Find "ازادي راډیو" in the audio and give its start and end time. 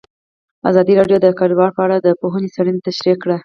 0.69-1.17